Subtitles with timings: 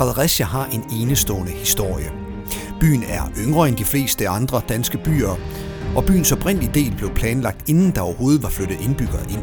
[0.00, 2.12] Fredericia har en enestående historie.
[2.80, 5.38] Byen er yngre end de fleste andre danske byer,
[5.96, 9.42] og byens oprindelige del blev planlagt inden der overhovedet var flyttet indbyggere ind.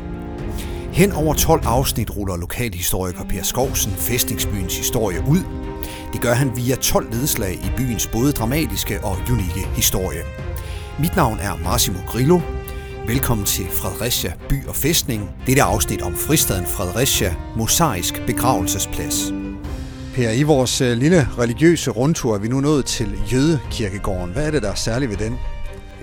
[0.92, 5.40] Hen over 12 afsnit ruller lokalhistoriker Per Skovsen fæstningsbyens historie ud.
[6.14, 10.22] Det gør han via 12 nedslag i byens både dramatiske og unikke historie.
[11.00, 12.40] Mit navn er Massimo Grillo.
[13.08, 15.30] Velkommen til Fredericia By og Fæstning.
[15.48, 19.47] Dette afsnit om fristaden Fredericia, mosaisk begravelsesplads.
[20.18, 24.34] Per, i vores øh, lille religiøse rundtur er vi nu nået til Jødekirkegården.
[24.34, 25.40] Hvad er det, der er særligt ved den?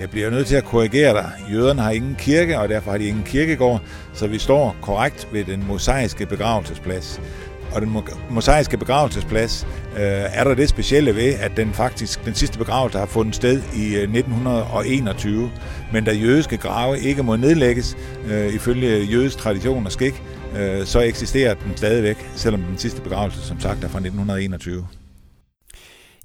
[0.01, 1.31] Jeg bliver nødt til at korrigere dig.
[1.53, 3.81] Jøderne har ingen kirke, og derfor har de ingen kirkegård,
[4.13, 7.21] så vi står korrekt ved den mosaiske begravelsesplads.
[7.73, 7.97] Og den
[8.31, 10.03] mosaiske begravelsesplads øh,
[10.33, 13.95] er der det specielle ved, at den faktisk den sidste begravelse har fundet sted i
[13.95, 15.51] øh, 1921.
[15.93, 17.97] Men da jødiske grave ikke må nedlægges,
[18.27, 20.23] øh, ifølge jødisk tradition og skik,
[20.57, 24.87] øh, så eksisterer den stadigvæk, selvom den sidste begravelse som sagt er fra 1921.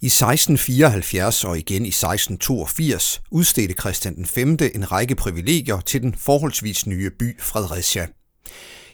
[0.02, 4.58] I 1674 og igen i 1682 udstedte Christian den 5.
[4.76, 8.08] en række privilegier til den forholdsvis nye by Fredericia.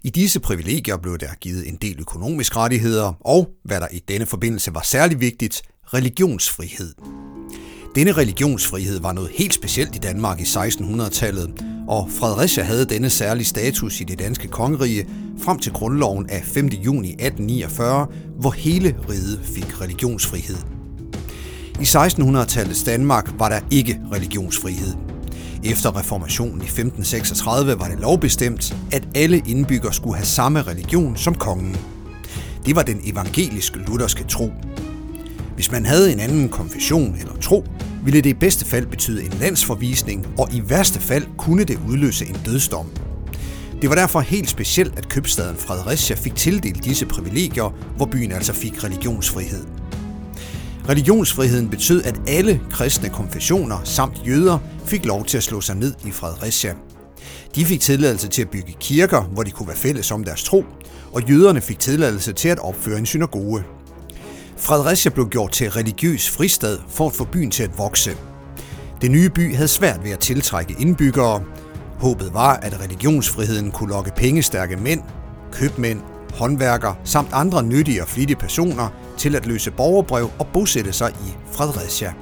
[0.03, 4.25] I disse privilegier blev der givet en del økonomiske rettigheder og, hvad der i denne
[4.25, 5.61] forbindelse var særlig vigtigt,
[5.93, 6.93] religionsfrihed.
[7.95, 13.45] Denne religionsfrihed var noget helt specielt i Danmark i 1600-tallet, og Fredericia havde denne særlige
[13.45, 15.07] status i det danske kongerige
[15.39, 16.67] frem til grundloven af 5.
[16.67, 18.07] juni 1849,
[18.39, 20.57] hvor hele riget fik religionsfrihed.
[21.79, 24.93] I 1600-tallets Danmark var der ikke religionsfrihed.
[25.63, 31.35] Efter reformationen i 1536 var det lovbestemt, at alle indbyggere skulle have samme religion som
[31.35, 31.77] kongen.
[32.65, 34.51] Det var den evangeliske lutherske tro.
[35.55, 37.63] Hvis man havde en anden konfession eller tro,
[38.05, 42.25] ville det i bedste fald betyde en landsforvisning, og i værste fald kunne det udløse
[42.25, 42.85] en dødsdom.
[43.81, 48.53] Det var derfor helt specielt, at købstaden Fredericia fik tildelt disse privilegier, hvor byen altså
[48.53, 49.65] fik religionsfrihed.
[50.89, 55.93] Religionsfriheden betød, at alle kristne konfessioner samt jøder fik lov til at slå sig ned
[56.05, 56.73] i Fredericia.
[57.55, 60.65] De fik tilladelse til at bygge kirker, hvor de kunne være fælles om deres tro,
[61.13, 63.63] og jøderne fik tilladelse til at opføre en synagoge.
[64.57, 68.17] Fredericia blev gjort til religiøs fristad for at få byen til at vokse.
[69.01, 71.43] Den nye by havde svært ved at tiltrække indbyggere.
[71.99, 75.01] Håbet var, at religionsfriheden kunne lokke pengestærke mænd,
[75.51, 76.01] købmænd,
[76.33, 81.33] håndværkere samt andre nyttige og flittige personer til at løse borgerbrev og bosætte sig i
[81.51, 82.13] Fredericia.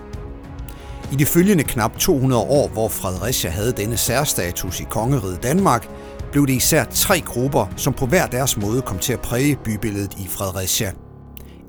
[1.11, 5.89] I de følgende knap 200 år, hvor Fredericia havde denne særstatus i kongeriget Danmark,
[6.31, 10.13] blev det især tre grupper, som på hver deres måde kom til at præge bybilledet
[10.13, 10.91] i Fredericia.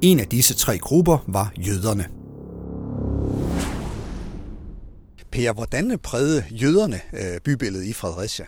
[0.04, 2.08] En af disse tre grupper var jøderne.
[5.32, 8.44] Per, hvordan prægede jøderne øh, bybilledet i Fredericia?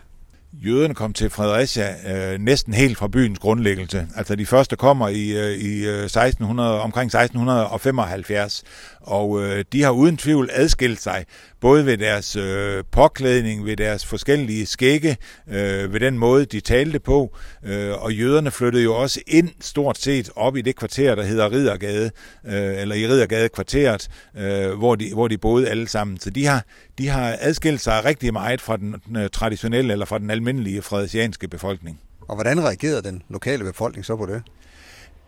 [0.65, 1.95] Jøderne kom til Fredericia
[2.33, 4.07] øh, næsten helt fra byens grundlæggelse.
[4.17, 8.65] Altså de første kommer i, øh, i øh, 1600, omkring 1675,
[9.01, 11.25] og øh, de har uden tvivl adskilt sig,
[11.61, 15.17] både ved deres øh, påklædning, ved deres forskellige skægge,
[15.49, 19.99] øh, ved den måde, de talte på, øh, og jøderne flyttede jo også ind stort
[19.99, 22.11] set op i det kvarter, der hedder Ridergade,
[22.47, 26.21] øh, eller i Ridergade-kvarteret, øh, hvor, de, hvor de boede alle sammen.
[26.21, 26.65] Så de har,
[26.99, 30.46] de har adskilt sig rigtig meget fra den den traditionelle eller fra den almindelige
[30.83, 32.01] fredesianske befolkning.
[32.29, 34.43] Og hvordan reagerede den lokale befolkning så på det?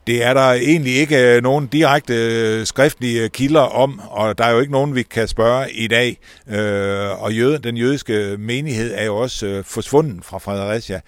[0.07, 4.51] Det er der egentlig ikke øh, nogen direkte øh, skriftlige kilder om, og der er
[4.51, 6.19] jo ikke nogen, vi kan spørge i dag.
[6.49, 7.33] Øh, og
[7.65, 11.01] den jødiske menighed er jo også forsvundet fra Fredericia,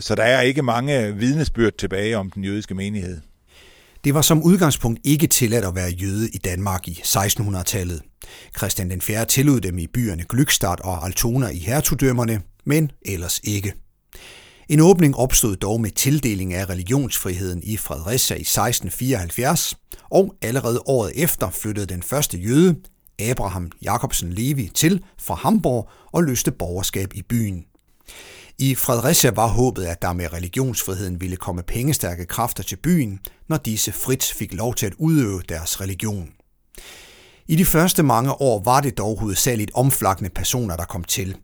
[0.00, 3.20] så der er ikke mange vidnesbyrd tilbage om den jødiske menighed.
[4.04, 8.02] Det var som udgangspunkt ikke tilladt at være jøde i Danmark i 1600-tallet.
[8.58, 9.24] Christian den 4.
[9.24, 13.74] tillod dem i byerne Glückstadt og Altona i hertugdømmerne, men ellers ikke.
[14.68, 19.76] En åbning opstod dog med tildeling af religionsfriheden i Fredericia i 1674,
[20.10, 22.76] og allerede året efter flyttede den første jøde,
[23.18, 27.64] Abraham Jacobsen Levi, til fra Hamburg og løste borgerskab i byen.
[28.62, 33.56] I Fredericia var håbet, at der med religionsfriheden ville komme pengestærke kræfter til byen, når
[33.56, 36.28] disse frit fik lov til at udøve deres religion.
[37.48, 41.36] I de første mange år var det dog hovedsageligt omflakkende personer, der kom til–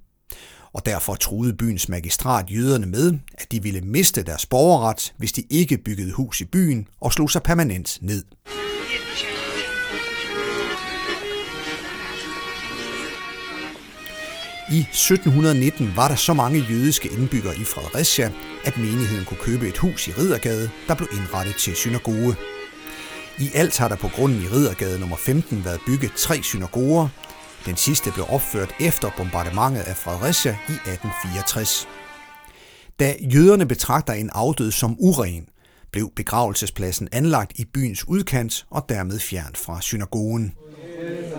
[0.72, 5.42] og derfor truede byens magistrat jøderne med, at de ville miste deres borgerret, hvis de
[5.50, 8.24] ikke byggede hus i byen og slog sig permanent ned.
[14.72, 18.32] I 1719 var der så mange jødiske indbyggere i Fredericia,
[18.64, 22.36] at menigheden kunne købe et hus i Riddergade, der blev indrettet til synagoge.
[23.38, 27.08] I alt har der på grunden i Riddergade nummer 15 været bygget tre synagoger,
[27.66, 31.88] den sidste blev opført efter bombardementet af Fredericia i 1864.
[33.00, 35.48] Da jøderne betragter en afdød som uren,
[35.92, 40.52] blev begravelsespladsen anlagt i byens udkant og dermed fjernt fra synagogen.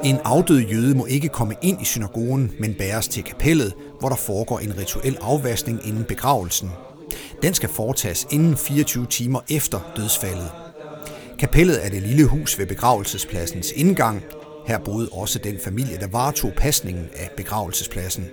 [0.04, 4.16] En afdød jøde må ikke komme ind i synagogen, men bæres til kapellet, hvor der
[4.16, 6.70] foregår en rituel afvaskning inden begravelsen.
[7.42, 10.52] Den skal foretages inden 24 timer efter dødsfaldet.
[11.40, 14.24] Kapellet er det lille hus ved begravelsespladsens indgang.
[14.68, 18.26] Her boede også den familie, der varetog pasningen af begravelsespladsen.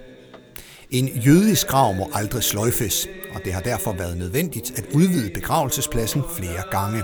[0.91, 6.23] En jødisk grav må aldrig sløjfes, og det har derfor været nødvendigt at udvide begravelsespladsen
[6.37, 7.03] flere gange.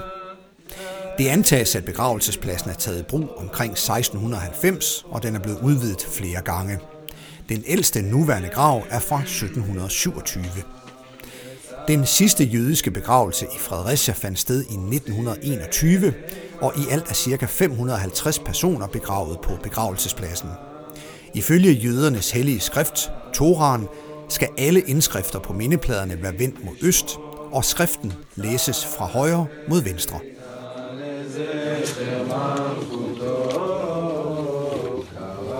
[1.20, 6.06] Det antages, at begravelsespladsen er taget i brug omkring 1690, og den er blevet udvidet
[6.10, 6.78] flere gange.
[7.48, 10.44] Den ældste nuværende grav er fra 1727.
[11.88, 16.14] Den sidste jødiske begravelse i Fredericia fandt sted i 1921,
[16.60, 17.46] og i alt er ca.
[17.46, 20.48] 550 personer begravet på begravelsespladsen.
[21.34, 23.88] Ifølge jødernes hellige skrift, Toran,
[24.28, 27.18] skal alle indskrifter på mindepladerne være vendt mod øst,
[27.52, 30.20] og skriften læses fra højre mod venstre.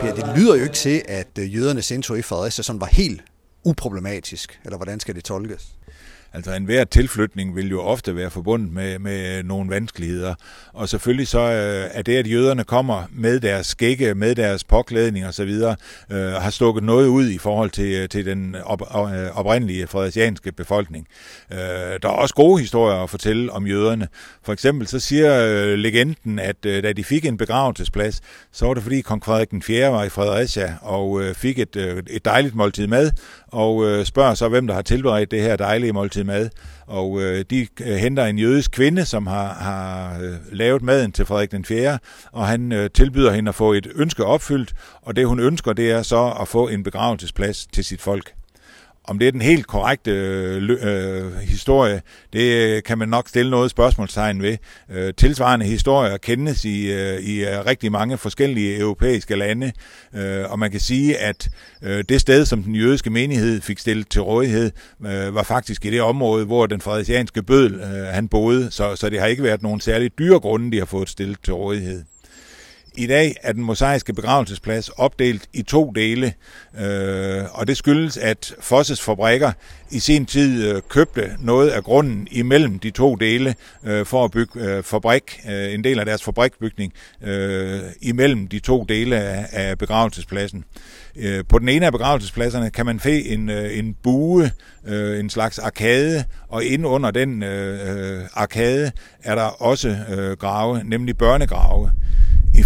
[0.00, 3.22] Per, det lyder jo ikke til, at øh, jødernes indtog i Fredericia sådan var helt
[3.64, 5.68] uproblematisk, eller hvordan skal det tolkes?
[6.32, 10.34] Altså enhver tilflytning vil jo ofte være forbundet med, med øh, nogle vanskeligheder.
[10.72, 15.26] Og selvfølgelig så øh, er det, at jøderne kommer med deres skægge, med deres påklædning
[15.26, 15.50] osv.,
[16.10, 20.52] øh, har stukket noget ud i forhold til, øh, til den op, øh, oprindelige fredericianske
[20.52, 21.06] befolkning.
[21.52, 24.08] Øh, der er også gode historier at fortælle om jøderne.
[24.42, 28.20] For eksempel så siger øh, legenden, at øh, da de fik en begravelsesplads,
[28.52, 29.92] så var det fordi kong Frederik den 4.
[29.92, 33.10] var i Fredericia og øh, fik et, øh, et dejligt måltid mad,
[33.46, 36.50] og øh, spørger så, hvem der har tilberedt det her dejlige måltid mad.
[36.86, 41.26] Og øh, de øh, henter en jødisk kvinde, som har, har øh, lavet maden til
[41.26, 41.98] Frederik den 4.,
[42.32, 45.90] og han øh, tilbyder hende at få et ønske opfyldt, og det hun ønsker, det
[45.90, 48.32] er så at få en begravelsesplads til sit folk.
[49.10, 52.02] Om det er den helt korrekte øh, øh, historie,
[52.32, 54.56] det øh, kan man nok stille noget spørgsmålstegn ved.
[54.90, 59.72] Øh, tilsvarende historier kendes i, øh, i øh, rigtig mange forskellige europæiske lande,
[60.14, 61.50] øh, og man kan sige, at
[61.82, 64.70] øh, det sted, som den jødiske menighed fik stillet til rådighed,
[65.06, 69.10] øh, var faktisk i det område, hvor den fredericianske bødel øh, han boede, så, så
[69.10, 72.02] det har ikke været nogen særlig dyre grunde, de har fået stillet til rådighed.
[72.96, 76.32] I dag er den mosaiske begravelsesplads opdelt i to dele,
[76.80, 79.52] øh, og det skyldes, at Fosses fabrikker
[79.90, 83.54] i sin tid øh, købte noget af grunden imellem de to dele
[83.84, 86.92] øh, for at bygge øh, fabrik, øh, en del af deres fabrikbygning
[87.22, 90.64] øh, imellem de to dele af, af begravelsespladsen.
[91.16, 94.50] Øh, på den ene af begravelsespladserne kan man se en, øh, en bue,
[94.86, 100.36] øh, en slags arkade, og inde under den øh, øh arkade er der også øh,
[100.36, 101.90] grave, nemlig børnegrave.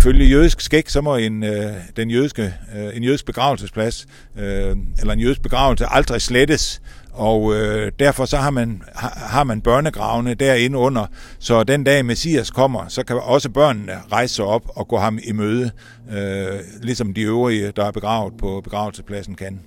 [0.05, 4.07] Ifølge jødisk skæg, så må en, øh, den jødiske, øh, en jødisk begravelsesplads,
[4.39, 8.83] øh, eller en jødisk begravelse, aldrig slettes, og øh, derfor så har man,
[9.17, 11.07] har man børnegravene derinde under,
[11.39, 15.19] så den dag Messias kommer, så kan også børnene rejse sig op og gå ham
[15.25, 15.71] i møde,
[16.13, 19.61] øh, ligesom de øvrige, der er begravet på begravelsespladsen, kan.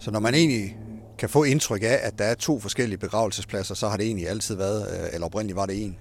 [0.00, 0.76] Så når man egentlig
[1.18, 4.56] kan få indtryk af, at der er to forskellige begravelsespladser, så har det egentlig altid
[4.56, 5.96] været, øh, eller oprindeligt var det en?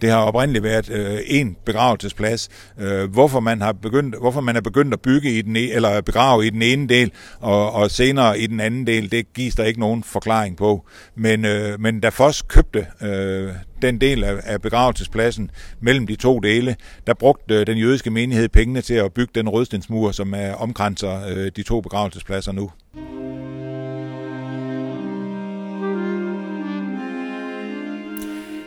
[0.00, 2.48] Det har oprindeligt været øh, en begravelsesplads.
[2.78, 6.00] Øh, hvorfor man har begyndt, hvorfor man er begyndt at bygge i den ene, eller
[6.00, 9.64] begrave i den ene del og, og senere i den anden del, det gives der
[9.64, 10.86] ikke nogen forklaring på.
[11.14, 13.48] Men øh, men da Foss købte øh,
[13.82, 15.50] den del af, af begravelsespladsen
[15.80, 16.76] mellem de to dele,
[17.06, 21.26] der brugte øh, den jødiske menighed pengene til at bygge den rødstensmur, som er omkranser
[21.28, 22.70] øh, de to begravelsespladser nu.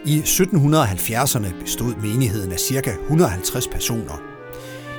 [0.09, 2.91] I 1770'erne bestod menigheden af ca.
[2.91, 4.21] 150 personer.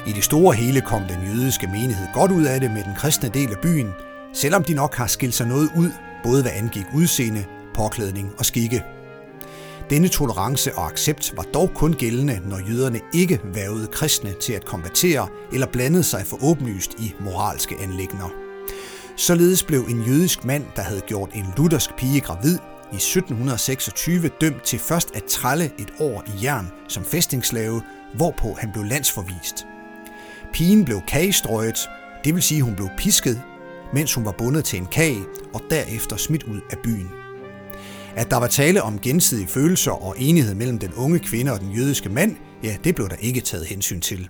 [0.06, 3.28] I det store hele kom den jødiske menighed godt ud af det med den kristne
[3.28, 3.88] del af byen,
[4.32, 5.90] selvom de nok har skilt sig noget ud,
[6.22, 8.84] både hvad angik udseende, påklædning og skikke.
[9.90, 14.64] Denne tolerance og accept var dog kun gældende, når jøderne ikke vævede kristne til at
[14.64, 18.30] konvertere eller blandede sig for åbenlyst i moralske anlægner.
[19.16, 22.58] Således blev en jødisk mand, der havde gjort en luthersk pige gravid,
[22.92, 27.82] i 1726 dømt til først at trælle et år i jern som fæstningsslave,
[28.14, 29.66] hvorpå han blev landsforvist.
[30.52, 31.88] Pigen blev kagestrøget,
[32.24, 33.42] det vil sige hun blev pisket,
[33.92, 37.08] mens hun var bundet til en kage og derefter smidt ud af byen.
[38.16, 41.72] At der var tale om gensidige følelser og enighed mellem den unge kvinde og den
[41.72, 44.28] jødiske mand, ja, det blev der ikke taget hensyn til.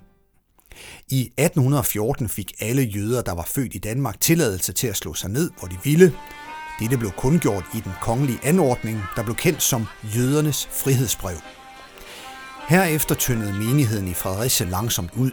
[1.09, 5.31] I 1814 fik alle jøder, der var født i Danmark, tilladelse til at slå sig
[5.31, 6.13] ned, hvor de ville,
[6.81, 11.37] dette blev kundgjort i den kongelige anordning, der blev kendt som jødernes frihedsbrev.
[12.69, 15.31] Herefter tyndede menigheden i Fredericia langsomt ud,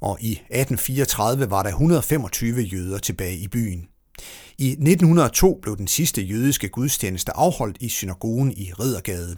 [0.00, 3.88] og i 1834 var der 125 jøder tilbage i byen.
[4.58, 9.36] I 1902 blev den sidste jødiske gudstjeneste afholdt i synagogen i Riddergade.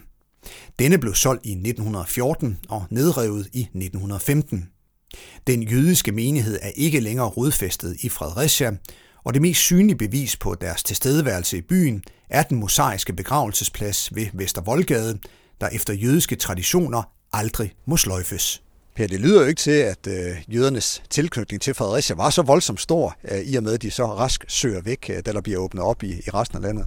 [0.78, 4.69] Denne blev solgt i 1914 og nedrevet i 1915.
[5.47, 8.73] Den jødiske menighed er ikke længere rodfæstet i Fredericia,
[9.25, 14.27] og det mest synlige bevis på deres tilstedeværelse i byen er den mosaiske begravelsesplads ved
[14.33, 15.19] Vestervoldgade,
[15.61, 18.62] der efter jødiske traditioner aldrig må sløjfes.
[18.97, 22.81] Per, det lyder jo ikke til, at øh, jødernes tilknytning til Fredericia var så voldsomt
[22.81, 25.59] stor, øh, i og med at de så rask søger væk, øh, da der bliver
[25.59, 26.87] åbnet op i, i resten af landet.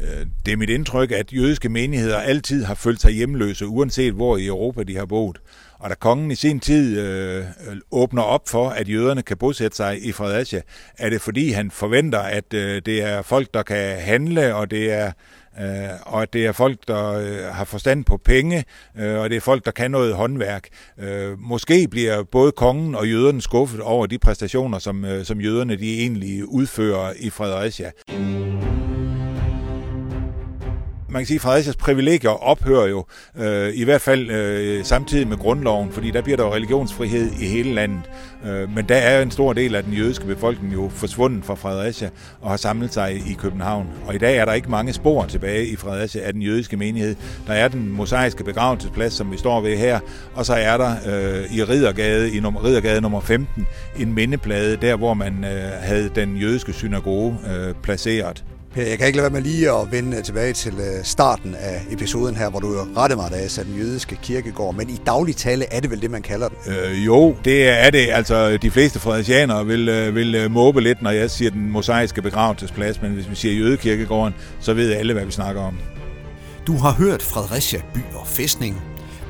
[0.00, 4.36] Øh, det er mit indtryk, at jødiske menigheder altid har følt sig hjemløse, uanset hvor
[4.36, 5.38] i Europa de har boet.
[5.78, 7.44] Og da kongen i sin tid øh,
[7.90, 10.60] åbner op for, at jøderne kan bosætte sig i Fredericia,
[10.98, 14.92] er det fordi han forventer, at øh, det er folk, der kan handle, og det
[14.92, 15.12] er
[15.60, 18.64] øh, og at det er folk, der øh, har forstand på penge,
[18.98, 20.68] øh, og det er folk, der kan noget håndværk.
[20.98, 25.76] Øh, måske bliver både kongen og jøderne skuffet over de præstationer, som, øh, som jøderne
[25.76, 27.90] de egentlig udfører i Fredericia
[31.16, 33.04] man kan sige, at Fredericias privilegier ophører jo,
[33.38, 37.46] øh, i hvert fald øh, samtidig med grundloven, fordi der bliver der jo religionsfrihed i
[37.46, 38.00] hele landet.
[38.46, 42.10] Øh, men der er en stor del af den jødiske befolkning jo forsvundet fra Fredericia
[42.40, 43.86] og har samlet sig i København.
[44.06, 47.16] Og i dag er der ikke mange spor tilbage i Fredericia af den jødiske menighed.
[47.46, 50.00] Der er den mosaiske begravelsesplads, som vi står ved her,
[50.34, 53.66] og så er der øh, i Riddergade, i nummer, Riddergade nummer 15,
[53.98, 58.44] en mindeplade, der hvor man øh, havde den jødiske synagoge øh, placeret.
[58.76, 61.82] Jeg kan ikke lade være med lige at vende øh, tilbage til øh, starten af
[61.90, 65.36] episoden her, hvor du rettede mig, da jeg sagde den jødiske kirkegård, men i daglig
[65.36, 66.74] tale er det vel det, man kalder den?
[66.74, 68.08] Øh, jo, det er det.
[68.12, 73.02] Altså, de fleste fredericianere vil, øh, vil måbe lidt, når jeg siger den mosaiske begravelsesplads,
[73.02, 75.78] men hvis vi siger jødekirkegården, så ved alle, hvad vi snakker om.
[76.66, 78.82] Du har hørt Fredericia By og Fæstning.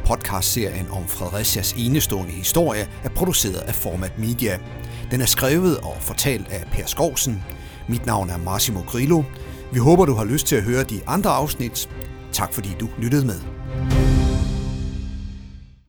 [0.07, 4.59] Podcastserien om Fredericias enestående historie er produceret af Format Media.
[5.11, 7.43] Den er skrevet og fortalt af Per Skovsen–
[7.89, 9.23] mit navn er Massimo Grillo.
[9.73, 11.89] Vi håber, du har lyst til at høre de andre afsnit.
[12.33, 13.56] Tak fordi du lyttede med.